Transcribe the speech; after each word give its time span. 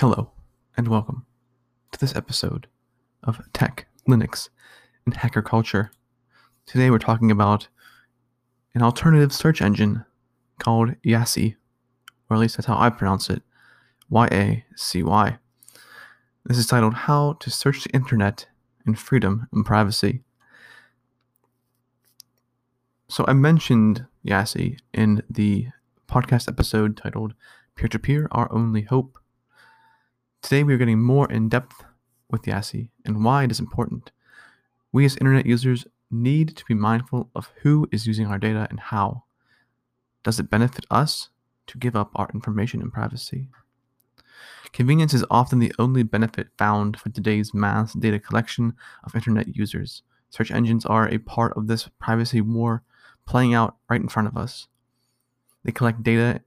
Hello, 0.00 0.30
and 0.78 0.88
welcome 0.88 1.26
to 1.92 2.00
this 2.00 2.16
episode 2.16 2.68
of 3.22 3.38
Tech, 3.52 3.86
Linux, 4.08 4.48
and 5.04 5.14
Hacker 5.14 5.42
Culture. 5.42 5.90
Today 6.64 6.90
we're 6.90 6.98
talking 6.98 7.30
about 7.30 7.68
an 8.74 8.80
alternative 8.80 9.30
search 9.30 9.60
engine 9.60 10.06
called 10.58 10.94
YaCy, 11.02 11.56
or 12.30 12.34
at 12.34 12.40
least 12.40 12.56
that's 12.56 12.66
how 12.66 12.78
I 12.78 12.88
pronounce 12.88 13.28
it 13.28 13.42
Y 14.08 14.26
A 14.32 14.64
C 14.74 15.02
Y. 15.02 15.36
This 16.46 16.56
is 16.56 16.66
titled 16.66 16.94
How 16.94 17.34
to 17.34 17.50
Search 17.50 17.84
the 17.84 17.90
Internet 17.90 18.46
in 18.86 18.94
Freedom 18.94 19.48
and 19.52 19.66
Privacy. 19.66 20.22
So 23.10 23.26
I 23.28 23.34
mentioned 23.34 24.06
YaCy 24.24 24.78
in 24.94 25.22
the 25.28 25.66
podcast 26.08 26.48
episode 26.48 26.96
titled 26.96 27.34
Peer 27.74 27.88
to 27.88 27.98
Peer 27.98 28.28
Our 28.32 28.50
Only 28.50 28.80
Hope. 28.80 29.18
Today 30.42 30.64
we 30.64 30.72
are 30.72 30.78
getting 30.78 31.02
more 31.02 31.30
in 31.30 31.48
depth 31.50 31.84
with 32.30 32.42
YaCy 32.42 32.88
and 33.04 33.22
why 33.24 33.44
it 33.44 33.50
is 33.50 33.60
important. 33.60 34.10
We 34.90 35.04
as 35.04 35.16
internet 35.16 35.44
users 35.44 35.86
need 36.10 36.56
to 36.56 36.64
be 36.64 36.74
mindful 36.74 37.30
of 37.34 37.52
who 37.62 37.86
is 37.92 38.06
using 38.06 38.26
our 38.26 38.38
data 38.38 38.66
and 38.70 38.80
how. 38.80 39.24
Does 40.24 40.40
it 40.40 40.50
benefit 40.50 40.86
us 40.90 41.28
to 41.66 41.78
give 41.78 41.94
up 41.94 42.10
our 42.14 42.28
information 42.32 42.80
and 42.80 42.92
privacy? 42.92 43.48
Convenience 44.72 45.12
is 45.12 45.24
often 45.30 45.58
the 45.58 45.74
only 45.78 46.02
benefit 46.02 46.48
found 46.56 46.98
for 46.98 47.10
today's 47.10 47.52
mass 47.52 47.92
data 47.92 48.18
collection 48.18 48.74
of 49.04 49.14
internet 49.14 49.54
users. 49.54 50.02
Search 50.30 50.50
engines 50.50 50.86
are 50.86 51.06
a 51.08 51.18
part 51.18 51.52
of 51.56 51.66
this 51.66 51.88
privacy 51.98 52.40
war 52.40 52.82
playing 53.26 53.52
out 53.52 53.76
right 53.90 54.00
in 54.00 54.08
front 54.08 54.26
of 54.26 54.38
us. 54.38 54.68
They 55.64 55.72
collect 55.72 56.02
data 56.02 56.40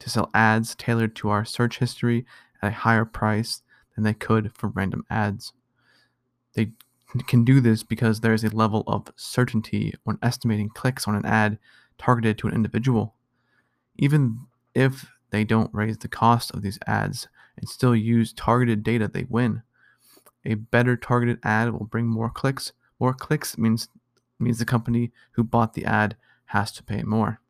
to 0.00 0.10
sell 0.10 0.30
ads 0.34 0.74
tailored 0.74 1.16
to 1.16 1.30
our 1.30 1.44
search 1.44 1.78
history 1.78 2.26
at 2.62 2.68
a 2.68 2.74
higher 2.74 3.04
price 3.04 3.62
than 3.94 4.04
they 4.04 4.14
could 4.14 4.52
for 4.54 4.68
random 4.68 5.04
ads. 5.10 5.52
They 6.54 6.72
can 7.26 7.44
do 7.44 7.60
this 7.60 7.82
because 7.82 8.20
there 8.20 8.34
is 8.34 8.44
a 8.44 8.54
level 8.54 8.84
of 8.86 9.12
certainty 9.16 9.94
when 10.04 10.18
estimating 10.22 10.68
clicks 10.68 11.08
on 11.08 11.14
an 11.14 11.24
ad 11.24 11.58
targeted 11.98 12.38
to 12.38 12.48
an 12.48 12.54
individual. 12.54 13.14
Even 13.96 14.46
if 14.74 15.06
they 15.30 15.44
don't 15.44 15.74
raise 15.74 15.98
the 15.98 16.08
cost 16.08 16.52
of 16.52 16.62
these 16.62 16.78
ads 16.86 17.28
and 17.56 17.68
still 17.68 17.94
use 17.94 18.32
targeted 18.32 18.82
data, 18.82 19.08
they 19.08 19.26
win. 19.28 19.62
A 20.44 20.54
better 20.54 20.96
targeted 20.96 21.40
ad 21.42 21.72
will 21.72 21.86
bring 21.86 22.06
more 22.06 22.30
clicks. 22.30 22.72
More 23.00 23.12
clicks 23.14 23.58
means 23.58 23.88
means 24.40 24.58
the 24.58 24.64
company 24.64 25.10
who 25.32 25.42
bought 25.42 25.74
the 25.74 25.84
ad 25.84 26.16
has 26.46 26.70
to 26.72 26.82
pay 26.82 27.02
more. 27.02 27.40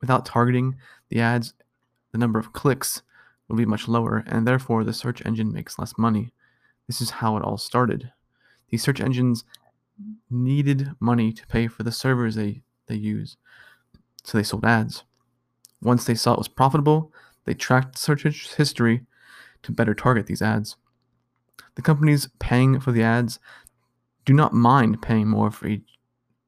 Without 0.00 0.24
targeting 0.24 0.76
the 1.08 1.20
ads, 1.20 1.54
the 2.12 2.18
number 2.18 2.38
of 2.38 2.52
clicks 2.52 3.02
will 3.48 3.56
be 3.56 3.66
much 3.66 3.88
lower, 3.88 4.24
and 4.26 4.46
therefore 4.46 4.84
the 4.84 4.92
search 4.92 5.24
engine 5.24 5.52
makes 5.52 5.78
less 5.78 5.98
money. 5.98 6.32
This 6.86 7.00
is 7.00 7.10
how 7.10 7.36
it 7.36 7.42
all 7.42 7.58
started. 7.58 8.12
These 8.70 8.82
search 8.82 9.00
engines 9.00 9.44
needed 10.30 10.90
money 11.00 11.32
to 11.32 11.46
pay 11.46 11.68
for 11.68 11.82
the 11.82 11.92
servers 11.92 12.34
they, 12.34 12.62
they 12.86 12.94
use, 12.94 13.36
so 14.24 14.38
they 14.38 14.44
sold 14.44 14.64
ads. 14.64 15.04
Once 15.82 16.04
they 16.04 16.14
saw 16.14 16.32
it 16.32 16.38
was 16.38 16.48
profitable, 16.48 17.12
they 17.44 17.54
tracked 17.54 17.98
search 17.98 18.22
history 18.22 19.02
to 19.62 19.72
better 19.72 19.94
target 19.94 20.26
these 20.26 20.42
ads. 20.42 20.76
The 21.74 21.82
companies 21.82 22.28
paying 22.38 22.80
for 22.80 22.92
the 22.92 23.02
ads 23.02 23.38
do 24.24 24.32
not 24.32 24.52
mind 24.52 25.02
paying 25.02 25.28
more 25.28 25.50
for 25.50 25.66
each, 25.66 25.98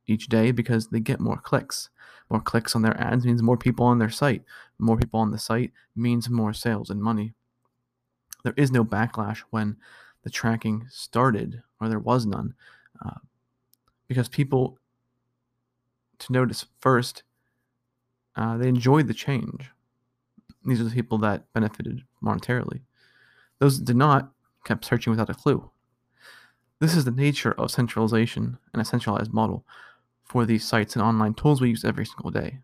each 0.06 0.28
day 0.28 0.52
because 0.52 0.88
they 0.88 1.00
get 1.00 1.20
more 1.20 1.36
clicks. 1.36 1.90
More 2.34 2.40
clicks 2.40 2.74
on 2.74 2.82
their 2.82 3.00
ads 3.00 3.24
means 3.24 3.44
more 3.44 3.56
people 3.56 3.86
on 3.86 4.00
their 4.00 4.10
site. 4.10 4.42
More 4.80 4.96
people 4.96 5.20
on 5.20 5.30
the 5.30 5.38
site 5.38 5.70
means 5.94 6.28
more 6.28 6.52
sales 6.52 6.90
and 6.90 7.00
money. 7.00 7.32
There 8.42 8.54
is 8.56 8.72
no 8.72 8.84
backlash 8.84 9.38
when 9.50 9.76
the 10.24 10.30
tracking 10.30 10.84
started, 10.90 11.62
or 11.80 11.88
there 11.88 12.00
was 12.00 12.26
none, 12.26 12.54
uh, 13.06 13.20
because 14.08 14.28
people, 14.28 14.80
to 16.18 16.32
notice 16.32 16.66
first, 16.80 17.22
uh, 18.34 18.56
they 18.56 18.66
enjoyed 18.66 19.06
the 19.06 19.14
change. 19.14 19.70
These 20.64 20.80
are 20.80 20.84
the 20.84 20.90
people 20.90 21.18
that 21.18 21.44
benefited 21.52 22.02
monetarily. 22.20 22.80
Those 23.60 23.78
that 23.78 23.84
did 23.84 23.96
not 23.96 24.32
kept 24.64 24.84
searching 24.84 25.12
without 25.12 25.30
a 25.30 25.34
clue. 25.34 25.70
This 26.80 26.96
is 26.96 27.04
the 27.04 27.12
nature 27.12 27.52
of 27.52 27.70
centralization 27.70 28.58
and 28.72 28.82
a 28.82 28.84
centralized 28.84 29.32
model 29.32 29.64
for 30.24 30.44
these 30.44 30.64
sites 30.64 30.96
and 30.96 31.02
online 31.02 31.34
tools 31.34 31.60
we 31.60 31.68
use 31.68 31.84
every 31.84 32.06
single 32.06 32.30
day. 32.30 32.60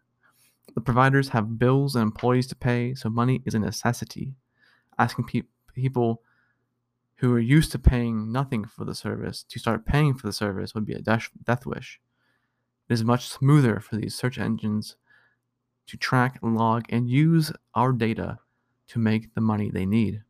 The 0.75 0.81
providers 0.81 1.31
have 1.31 1.59
bills 1.59 1.94
and 1.94 2.03
employees 2.03 2.47
to 2.48 2.56
pay, 2.56 2.94
so 2.94 3.09
money 3.09 3.43
is 3.44 3.54
a 3.54 3.59
necessity. 3.59 4.34
Asking 4.98 5.25
pe- 5.25 5.43
people 5.75 6.22
who 7.16 7.32
are 7.34 7.41
used 7.41 7.72
to 7.72 7.78
paying 7.78 8.32
nothing 8.32 8.65
for 8.65 8.84
the 8.84 8.94
service 8.94 9.44
to 9.48 9.59
start 9.59 9.84
paying 9.84 10.15
for 10.15 10.26
the 10.26 10.32
service 10.32 10.75
would 10.75 10.87
be 10.87 10.94
a 10.94 11.03
death 11.03 11.66
wish. 11.66 12.00
It 12.88 12.94
is 12.94 13.04
much 13.04 13.28
smoother 13.28 13.78
for 13.78 13.97
these 13.97 14.15
search 14.15 14.38
engines 14.38 14.97
to 15.87 15.97
track, 15.97 16.38
log, 16.42 16.84
and 16.88 17.10
use 17.10 17.53
our 17.75 17.92
data 17.92 18.38
to 18.88 18.98
make 18.98 19.34
the 19.34 19.41
money 19.41 19.71
they 19.71 19.87
need. 19.87 20.22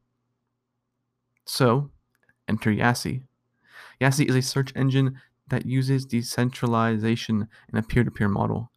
So, 1.44 1.90
enter 2.48 2.70
YaCy. 2.70 3.22
YaCy 4.00 4.28
is 4.28 4.36
a 4.36 4.42
search 4.42 4.72
engine 4.74 5.20
that 5.50 5.66
uses 5.66 6.06
decentralization 6.06 7.48
in 7.72 7.78
a 7.78 7.82
peer 7.82 8.04
to 8.04 8.10
peer 8.10 8.28
model. 8.28 8.70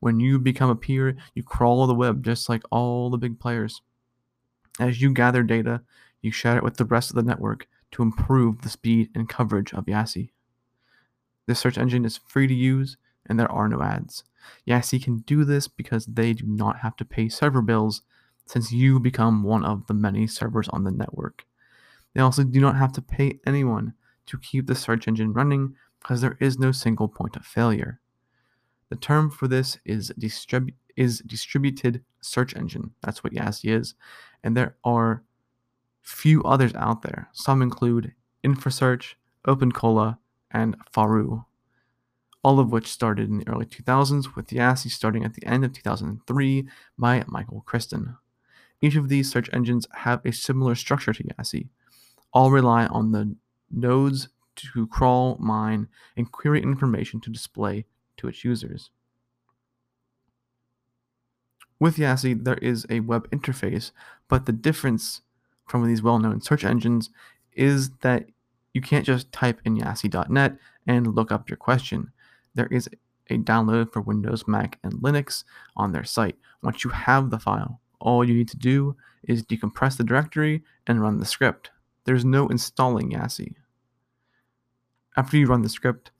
When 0.00 0.18
you 0.18 0.38
become 0.38 0.70
a 0.70 0.76
peer, 0.76 1.16
you 1.34 1.42
crawl 1.42 1.86
the 1.86 1.94
web 1.94 2.24
just 2.24 2.48
like 2.48 2.62
all 2.70 3.10
the 3.10 3.18
big 3.18 3.38
players. 3.38 3.82
As 4.80 5.00
you 5.00 5.12
gather 5.12 5.42
data, 5.42 5.82
you 6.22 6.32
share 6.32 6.56
it 6.56 6.64
with 6.64 6.76
the 6.76 6.84
rest 6.84 7.10
of 7.10 7.16
the 7.16 7.22
network 7.22 7.68
to 7.92 8.02
improve 8.02 8.62
the 8.62 8.68
speed 8.68 9.10
and 9.14 9.28
coverage 9.28 9.72
of 9.74 9.86
YaCy. 9.86 10.30
This 11.46 11.60
search 11.60 11.78
engine 11.78 12.04
is 12.04 12.20
free 12.26 12.46
to 12.46 12.54
use 12.54 12.96
and 13.26 13.38
there 13.38 13.50
are 13.52 13.68
no 13.68 13.82
ads. 13.82 14.24
YaCy 14.66 15.02
can 15.02 15.18
do 15.18 15.44
this 15.44 15.68
because 15.68 16.06
they 16.06 16.32
do 16.32 16.46
not 16.46 16.78
have 16.78 16.96
to 16.96 17.04
pay 17.04 17.28
server 17.28 17.62
bills 17.62 18.02
since 18.46 18.72
you 18.72 18.98
become 18.98 19.42
one 19.42 19.64
of 19.64 19.86
the 19.86 19.94
many 19.94 20.26
servers 20.26 20.68
on 20.68 20.84
the 20.84 20.90
network. 20.90 21.44
They 22.14 22.20
also 22.20 22.44
do 22.44 22.60
not 22.60 22.76
have 22.76 22.92
to 22.94 23.02
pay 23.02 23.38
anyone 23.46 23.94
to 24.26 24.38
keep 24.38 24.66
the 24.66 24.74
search 24.74 25.06
engine 25.06 25.32
running 25.32 25.76
because 26.02 26.20
there 26.20 26.36
is 26.40 26.58
no 26.58 26.72
single 26.72 27.08
point 27.08 27.36
of 27.36 27.46
failure. 27.46 28.00
The 28.90 28.96
term 28.96 29.30
for 29.30 29.48
this 29.48 29.78
is, 29.84 30.12
distribu- 30.18 30.74
is 30.96 31.20
distributed 31.20 32.04
search 32.20 32.54
engine. 32.54 32.92
That's 33.02 33.24
what 33.24 33.32
YaCy 33.32 33.78
is. 33.78 33.94
And 34.44 34.56
there 34.56 34.76
are 34.84 35.22
few 36.02 36.42
others 36.42 36.74
out 36.74 37.02
there. 37.02 37.28
Some 37.32 37.62
include 37.62 38.12
InfraSearch, 38.44 39.14
OpenCola, 39.46 40.18
and 40.50 40.76
Faroo, 40.92 41.46
all 42.44 42.58
of 42.58 42.72
which 42.72 42.88
started 42.88 43.28
in 43.30 43.38
the 43.38 43.48
early 43.48 43.64
2000s, 43.66 44.34
with 44.34 44.48
YaCy 44.48 44.90
starting 44.90 45.24
at 45.24 45.34
the 45.34 45.46
end 45.46 45.64
of 45.64 45.72
2003 45.72 46.68
by 46.98 47.24
Michael 47.26 47.62
Christen. 47.64 48.16
Each 48.80 48.96
of 48.96 49.08
these 49.08 49.30
search 49.30 49.48
engines 49.52 49.86
have 49.94 50.20
a 50.26 50.32
similar 50.32 50.74
structure 50.74 51.12
to 51.12 51.22
YaCy. 51.22 51.68
All 52.32 52.50
rely 52.50 52.86
on 52.86 53.12
the 53.12 53.36
nodes 53.70 54.28
to 54.74 54.86
crawl, 54.86 55.36
mine, 55.40 55.88
and 56.16 56.30
query 56.30 56.62
information 56.62 57.20
to 57.20 57.30
display 57.30 57.86
to 58.16 58.28
its 58.28 58.44
users. 58.44 58.90
With 61.78 61.96
YaCy, 61.96 62.44
there 62.44 62.58
is 62.58 62.86
a 62.88 63.00
web 63.00 63.28
interface, 63.30 63.90
but 64.28 64.46
the 64.46 64.52
difference 64.52 65.22
from 65.66 65.86
these 65.86 66.02
well 66.02 66.18
known 66.18 66.40
search 66.40 66.64
engines 66.64 67.10
is 67.54 67.90
that 68.02 68.26
you 68.72 68.80
can't 68.80 69.04
just 69.04 69.32
type 69.32 69.60
in 69.64 69.76
yacy.net 69.76 70.56
and 70.86 71.14
look 71.14 71.32
up 71.32 71.48
your 71.50 71.56
question. 71.56 72.12
There 72.54 72.68
is 72.68 72.88
a 73.28 73.38
download 73.38 73.92
for 73.92 74.00
Windows, 74.00 74.46
Mac, 74.46 74.78
and 74.82 74.94
Linux 74.94 75.44
on 75.76 75.92
their 75.92 76.04
site. 76.04 76.36
Once 76.62 76.84
you 76.84 76.90
have 76.90 77.30
the 77.30 77.38
file, 77.38 77.80
all 78.00 78.24
you 78.24 78.34
need 78.34 78.48
to 78.48 78.56
do 78.56 78.96
is 79.24 79.42
decompress 79.42 79.96
the 79.96 80.04
directory 80.04 80.62
and 80.86 81.00
run 81.00 81.18
the 81.18 81.24
script. 81.26 81.70
There's 82.04 82.24
no 82.24 82.48
installing 82.48 83.10
YaCy. 83.12 83.54
After 85.16 85.36
you 85.36 85.46
run 85.46 85.62
the 85.62 85.68
script, 85.68 86.10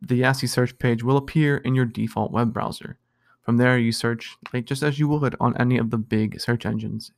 the 0.00 0.20
YaCy 0.20 0.48
search 0.48 0.78
page 0.78 1.02
will 1.02 1.16
appear 1.16 1.58
in 1.58 1.74
your 1.74 1.84
default 1.84 2.32
web 2.32 2.52
browser. 2.52 2.98
From 3.42 3.56
there, 3.56 3.78
you 3.78 3.92
search 3.92 4.36
like 4.52 4.64
just 4.64 4.82
as 4.82 4.98
you 4.98 5.08
would 5.08 5.34
on 5.40 5.56
any 5.56 5.76
of 5.78 5.90
the 5.90 5.98
big 5.98 6.40
search 6.40 6.64
engines, 6.64 7.12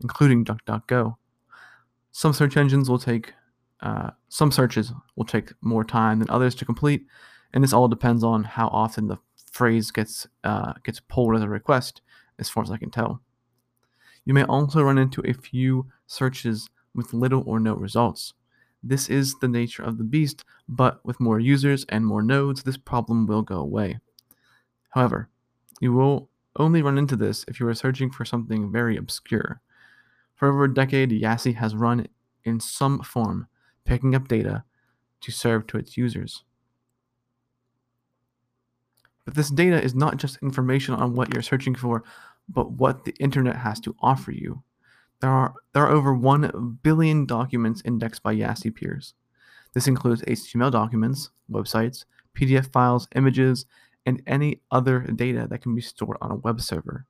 including 0.00 0.44
DuckDuckGo. 0.44 1.16
Some 2.12 2.32
search 2.32 2.56
engines 2.56 2.90
will 2.90 2.98
take, 2.98 3.32
uh, 3.80 4.10
some 4.28 4.52
searches 4.52 4.92
will 5.16 5.24
take 5.24 5.52
more 5.60 5.84
time 5.84 6.18
than 6.18 6.30
others 6.30 6.54
to 6.56 6.64
complete, 6.64 7.06
and 7.52 7.64
this 7.64 7.72
all 7.72 7.88
depends 7.88 8.22
on 8.22 8.44
how 8.44 8.68
often 8.68 9.06
the 9.06 9.18
phrase 9.50 9.90
gets 9.90 10.26
uh, 10.44 10.74
gets 10.84 11.00
pulled 11.00 11.36
as 11.36 11.42
a 11.42 11.48
request, 11.48 12.02
as 12.38 12.48
far 12.48 12.62
as 12.62 12.70
I 12.70 12.76
can 12.76 12.90
tell. 12.90 13.22
You 14.24 14.34
may 14.34 14.44
also 14.44 14.82
run 14.82 14.98
into 14.98 15.22
a 15.24 15.32
few 15.32 15.86
searches 16.06 16.68
with 16.94 17.14
little 17.14 17.42
or 17.46 17.58
no 17.58 17.74
results. 17.74 18.34
This 18.82 19.08
is 19.08 19.38
the 19.40 19.48
nature 19.48 19.82
of 19.82 19.98
the 19.98 20.04
beast, 20.04 20.44
but 20.68 21.04
with 21.04 21.20
more 21.20 21.38
users 21.38 21.84
and 21.88 22.06
more 22.06 22.22
nodes, 22.22 22.62
this 22.62 22.78
problem 22.78 23.26
will 23.26 23.42
go 23.42 23.56
away. 23.56 23.98
However, 24.90 25.28
you 25.80 25.92
will 25.92 26.30
only 26.56 26.82
run 26.82 26.98
into 26.98 27.16
this 27.16 27.44
if 27.46 27.60
you 27.60 27.68
are 27.68 27.74
searching 27.74 28.10
for 28.10 28.24
something 28.24 28.72
very 28.72 28.96
obscure. 28.96 29.60
For 30.34 30.48
over 30.48 30.64
a 30.64 30.74
decade, 30.74 31.10
YaCy 31.10 31.54
has 31.56 31.74
run 31.74 32.06
in 32.44 32.60
some 32.60 33.02
form, 33.02 33.46
picking 33.84 34.14
up 34.14 34.28
data 34.28 34.64
to 35.20 35.30
serve 35.30 35.66
to 35.68 35.76
its 35.76 35.96
users. 35.96 36.44
But 39.26 39.34
this 39.34 39.50
data 39.50 39.82
is 39.82 39.94
not 39.94 40.16
just 40.16 40.38
information 40.42 40.94
on 40.94 41.14
what 41.14 41.32
you're 41.32 41.42
searching 41.42 41.74
for, 41.74 42.02
but 42.48 42.72
what 42.72 43.04
the 43.04 43.14
internet 43.20 43.56
has 43.56 43.78
to 43.80 43.94
offer 44.00 44.32
you. 44.32 44.62
There 45.20 45.30
are, 45.30 45.54
there 45.72 45.86
are 45.86 45.92
over 45.92 46.14
1 46.14 46.78
billion 46.82 47.26
documents 47.26 47.82
indexed 47.84 48.22
by 48.22 48.34
YaCy 48.34 48.74
peers. 48.74 49.14
This 49.74 49.86
includes 49.86 50.22
HTML 50.22 50.72
documents, 50.72 51.30
websites, 51.50 52.04
PDF 52.34 52.72
files, 52.72 53.06
images, 53.14 53.66
and 54.06 54.22
any 54.26 54.62
other 54.70 55.00
data 55.00 55.46
that 55.48 55.60
can 55.60 55.74
be 55.74 55.82
stored 55.82 56.16
on 56.20 56.30
a 56.30 56.36
web 56.36 56.60
server. 56.60 57.06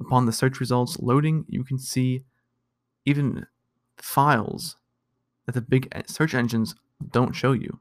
Upon 0.00 0.26
the 0.26 0.32
search 0.32 0.60
results 0.60 0.98
loading, 1.00 1.44
you 1.48 1.64
can 1.64 1.78
see 1.78 2.24
even 3.04 3.46
files 3.96 4.76
that 5.46 5.52
the 5.52 5.60
big 5.60 5.88
search 6.06 6.34
engines 6.34 6.74
don't 7.10 7.34
show 7.34 7.52
you. 7.52 7.80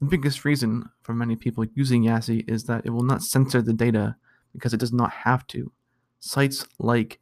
The 0.00 0.06
biggest 0.06 0.44
reason 0.44 0.90
for 1.02 1.14
many 1.14 1.36
people 1.36 1.64
using 1.74 2.04
YaCy 2.04 2.48
is 2.48 2.64
that 2.64 2.84
it 2.84 2.90
will 2.90 3.02
not 3.02 3.22
censor 3.22 3.62
the 3.62 3.72
data 3.72 4.16
because 4.52 4.72
it 4.72 4.80
does 4.80 4.92
not 4.92 5.10
have 5.10 5.46
to. 5.48 5.72
Sites 6.20 6.66
like 6.78 7.20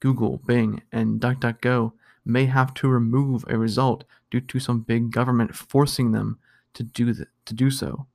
Google, 0.00 0.38
Bing, 0.46 0.82
and 0.90 1.20
DuckDuckGo 1.20 1.92
may 2.24 2.46
have 2.46 2.74
to 2.74 2.88
remove 2.88 3.44
a 3.48 3.58
result 3.58 4.04
due 4.30 4.40
to 4.40 4.60
some 4.60 4.80
big 4.80 5.10
government 5.10 5.54
forcing 5.54 6.12
them 6.12 6.38
to 6.74 6.82
do, 6.82 7.12
th- 7.12 7.28
to 7.46 7.54
do 7.54 7.70
so. 7.70 8.06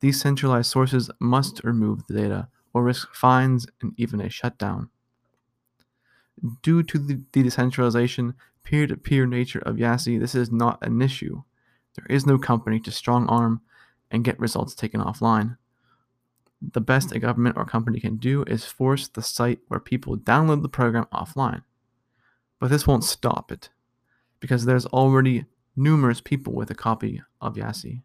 These 0.00 0.20
centralized 0.20 0.70
sources 0.70 1.10
must 1.18 1.64
remove 1.64 2.06
the 2.06 2.14
data 2.14 2.48
or 2.72 2.84
risk 2.84 3.14
fines 3.14 3.66
and 3.80 3.94
even 3.96 4.20
a 4.20 4.28
shutdown. 4.28 4.90
Due 6.62 6.82
to 6.84 6.98
the, 6.98 7.20
the 7.32 7.42
decentralization, 7.42 8.34
peer 8.62 8.86
to 8.86 8.96
peer 8.96 9.26
nature 9.26 9.58
of 9.60 9.76
YaCy, 9.76 10.20
this 10.20 10.34
is 10.34 10.52
not 10.52 10.78
an 10.82 11.02
issue. 11.02 11.42
There 11.96 12.06
is 12.08 12.26
no 12.26 12.38
company 12.38 12.78
to 12.80 12.92
strong 12.92 13.26
arm 13.28 13.60
and 14.10 14.24
get 14.24 14.38
results 14.38 14.74
taken 14.74 15.00
offline. 15.00 15.56
The 16.60 16.80
best 16.80 17.12
a 17.12 17.18
government 17.18 17.56
or 17.56 17.64
company 17.64 18.00
can 18.00 18.16
do 18.16 18.42
is 18.44 18.64
force 18.64 19.06
the 19.06 19.22
site 19.22 19.60
where 19.68 19.80
people 19.80 20.16
download 20.16 20.62
the 20.62 20.68
program 20.68 21.06
offline. 21.12 21.62
But 22.58 22.70
this 22.70 22.86
won't 22.86 23.04
stop 23.04 23.52
it, 23.52 23.70
because 24.40 24.64
there's 24.64 24.86
already 24.86 25.46
numerous 25.76 26.20
people 26.20 26.52
with 26.54 26.70
a 26.70 26.74
copy 26.74 27.22
of 27.40 27.54
YaCy. 27.54 28.02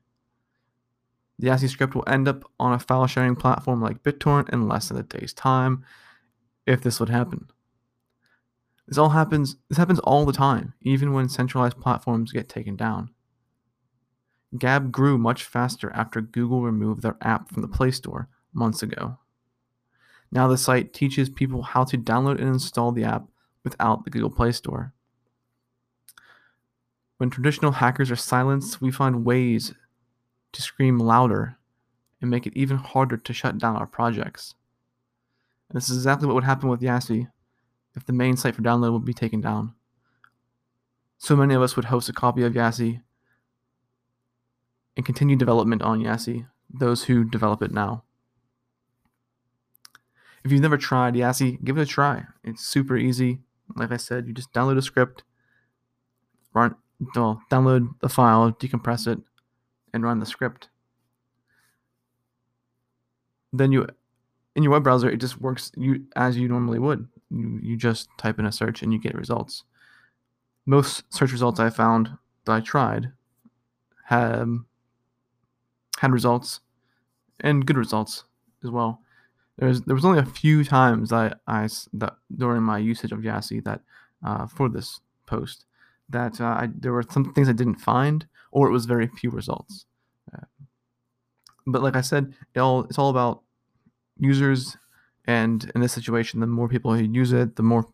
The 1.40 1.48
YaCy 1.48 1.70
script 1.70 1.96
will 1.96 2.08
end 2.08 2.28
up 2.28 2.44
on 2.60 2.74
a 2.74 2.80
file 2.80 3.08
sharing 3.08 3.36
platform 3.36 3.82
like 3.82 4.04
BitTorrent 4.04 4.50
in 4.54 4.68
less 4.68 4.90
than 4.90 4.98
a 4.98 5.04
day's 5.04 5.34
time, 5.34 5.84
if 6.68 6.82
this 6.82 7.00
would 7.00 7.10
happen. 7.10 7.48
This 8.88 8.98
all 8.98 9.10
happens 9.10 9.56
this 9.70 9.78
happens 9.78 10.00
all 10.00 10.26
the 10.26 10.34
time, 10.34 10.74
even 10.82 11.14
when 11.14 11.30
centralized 11.30 11.80
platforms 11.80 12.32
get 12.32 12.50
taken 12.50 12.76
down. 12.76 13.10
Gab 14.58 14.92
grew 14.92 15.18
much 15.18 15.46
faster 15.46 15.92
after 15.96 16.22
Google 16.22 16.62
removed 16.62 17.02
their 17.02 17.18
app 17.22 17.50
from 17.50 17.64
the 17.64 17.68
Play 17.68 17.90
Store 17.90 18.30
months 18.54 18.84
ago. 18.84 19.18
Now 20.32 20.48
the 20.48 20.58
site 20.58 20.94
teaches 20.94 21.30
people 21.30 21.62
how 21.62 21.84
to 21.86 21.98
download 21.98 22.40
and 22.40 22.50
install 22.50 22.92
the 22.92 23.04
app 23.04 23.28
without 23.64 24.04
the 24.04 24.10
Google 24.10 24.30
Play 24.30 24.52
Store. 24.52 24.94
When 27.18 27.30
traditional 27.30 27.74
hackers 27.74 28.12
are 28.12 28.16
silenced, 28.16 28.82
we 28.82 28.92
find 28.92 29.26
ways 29.26 29.74
to 30.52 30.62
scream 30.62 30.98
louder 30.98 31.58
and 32.22 32.30
make 32.30 32.48
it 32.48 32.56
even 32.56 32.78
harder 32.78 33.18
to 33.18 33.34
shut 33.34 33.58
down 33.58 33.76
our 33.76 33.86
projects. 33.86 34.56
And 35.70 35.78
this 35.78 35.90
is 35.90 35.98
exactly 35.98 36.28
what 36.28 36.36
would 36.36 36.44
happen 36.44 36.70
with 36.70 36.82
YaCy 36.82 37.30
if 37.96 38.06
the 38.06 38.14
main 38.14 38.38
site 38.38 38.56
for 38.56 38.62
download 38.62 38.94
would 38.94 39.06
be 39.06 39.14
taken 39.14 39.42
down. 39.42 39.74
So 41.18 41.36
many 41.36 41.54
of 41.54 41.62
us 41.62 41.76
would 41.76 41.86
host 41.86 42.10
a 42.10 42.14
copy 42.14 42.44
of 42.44 42.54
YaCy 42.54 43.02
and 44.98 45.06
continue 45.06 45.36
development 45.36 45.82
on 45.82 46.02
YaCy, 46.02 46.48
those 46.74 47.04
who 47.04 47.24
develop 47.24 47.62
it 47.62 47.72
now. 47.72 48.04
If 50.44 50.51
you've 50.51 50.62
never 50.62 50.78
tried 50.78 51.13
YaCy, 51.13 51.63
give 51.63 51.78
it 51.78 51.81
a 51.81 51.86
try. 51.86 52.25
It's 52.44 52.66
super 52.66 52.98
easy. 52.98 53.40
Like 53.75 53.92
I 53.92 53.98
said, 53.98 54.28
you 54.28 54.34
just 54.34 54.51
download 54.54 54.78
a 54.78 54.81
script, 54.81 55.24
run, 56.54 56.75
well, 57.16 57.42
download 57.50 57.88
the 58.01 58.10
file, 58.10 58.51
decompress 58.51 59.07
it, 59.07 59.19
and 59.94 60.04
run 60.04 60.19
the 60.19 60.25
script. 60.25 60.69
Then 63.54 63.72
you, 63.72 63.88
in 64.56 64.63
your 64.63 64.72
web 64.74 64.84
browser, 64.84 65.10
it 65.10 65.22
just 65.22 65.40
works 65.40 65.72
you 65.78 66.06
as 66.16 66.38
you 66.38 66.48
normally 66.48 66.80
would. 66.80 67.07
You, 67.30 67.60
you 67.62 67.78
just 67.78 68.10
type 68.18 68.38
in 68.38 68.46
a 68.46 68.51
search 68.51 68.81
and 68.81 68.92
you 68.92 69.00
get 69.00 69.16
results. 69.16 69.63
Most 70.66 71.04
search 71.13 71.31
results 71.31 71.60
I 71.60 71.69
found 71.69 72.10
that 72.46 72.51
I 72.51 72.60
tried 72.60 73.12
had 74.06 74.48
had 76.00 76.12
results 76.12 76.60
and 77.39 77.66
good 77.66 77.78
results 77.78 78.25
as 78.63 78.69
well. 78.69 79.00
There's 79.58 79.82
there 79.82 79.96
was 79.96 80.06
only 80.06 80.20
a 80.20 80.26
few 80.26 80.64
times 80.64 81.10
that 81.10 81.40
I 81.48 81.68
that 81.94 82.16
during 82.36 82.64
my 82.64 82.80
usage 82.80 83.12
of 83.12 83.20
YaCy 83.20 83.64
that 83.66 83.82
uh, 84.26 84.48
for 84.48 84.70
this 84.70 85.00
post 85.26 85.66
that 86.10 86.40
uh, 86.42 86.46
I, 86.46 86.70
there 86.74 86.94
were 86.94 87.04
some 87.10 87.34
things 87.34 87.50
I 87.50 87.54
didn't 87.54 87.76
find 87.76 88.26
or 88.52 88.68
it 88.68 88.72
was 88.72 88.86
very 88.86 89.08
few 89.08 89.30
results. 89.30 89.86
Uh, 90.34 90.46
but 91.68 91.82
like 91.82 91.96
I 91.96 92.02
said, 92.02 92.34
it 92.56 92.60
all 92.60 92.84
it's 92.86 92.98
all 92.98 93.10
about 93.10 93.42
users, 94.18 94.78
and 95.26 95.70
in 95.76 95.82
this 95.82 95.94
situation, 95.94 96.40
the 96.40 96.48
more 96.48 96.68
people 96.68 96.94
who 96.94 97.04
use 97.04 97.32
it, 97.32 97.56
the 97.56 97.64
more 97.64 97.86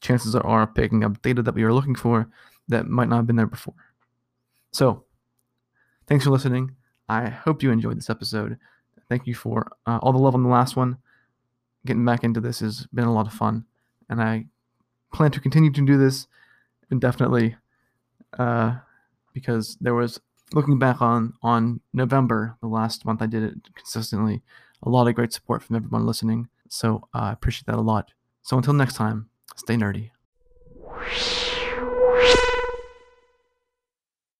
chances 0.00 0.32
there 0.32 0.46
are 0.46 0.62
of 0.62 0.74
picking 0.74 1.04
up 1.04 1.20
data 1.22 1.42
that 1.42 1.54
we 1.54 1.64
are 1.64 1.72
looking 1.72 1.94
for 1.94 2.28
that 2.68 2.86
might 2.86 3.08
not 3.08 3.16
have 3.16 3.26
been 3.26 3.36
there 3.36 3.46
before. 3.46 3.74
So, 4.72 5.04
thanks 6.06 6.24
for 6.24 6.30
listening. 6.30 6.76
I 7.08 7.28
hope 7.28 7.62
you 7.62 7.70
enjoyed 7.70 7.96
this 7.96 8.10
episode. 8.10 8.58
Thank 9.08 9.26
you 9.26 9.34
for 9.34 9.72
uh, 9.86 9.98
all 10.02 10.12
the 10.12 10.18
love 10.18 10.34
on 10.34 10.42
the 10.42 10.48
last 10.48 10.76
one. 10.76 10.98
Getting 11.86 12.04
back 12.04 12.24
into 12.24 12.40
this 12.40 12.60
has 12.60 12.86
been 12.92 13.04
a 13.04 13.12
lot 13.12 13.26
of 13.26 13.32
fun, 13.32 13.64
and 14.08 14.20
I 14.20 14.46
plan 15.12 15.30
to 15.30 15.40
continue 15.40 15.72
to 15.72 15.86
do 15.86 15.96
this 15.96 16.26
indefinitely 16.90 17.56
uh, 18.38 18.76
because 19.32 19.76
there 19.80 19.94
was 19.94 20.20
looking 20.52 20.78
back 20.78 21.00
on 21.00 21.34
on 21.42 21.80
November, 21.92 22.56
the 22.60 22.66
last 22.68 23.04
month 23.04 23.22
I 23.22 23.26
did 23.26 23.42
it 23.42 23.54
consistently, 23.74 24.42
a 24.82 24.90
lot 24.90 25.08
of 25.08 25.14
great 25.14 25.32
support 25.32 25.62
from 25.62 25.76
everyone 25.76 26.06
listening. 26.06 26.48
So 26.68 27.08
uh, 27.14 27.18
I 27.18 27.32
appreciate 27.32 27.66
that 27.66 27.76
a 27.76 27.80
lot. 27.80 28.12
So 28.42 28.56
until 28.56 28.74
next 28.74 28.94
time, 28.94 29.28
stay 29.56 29.76
nerdy. 29.76 30.10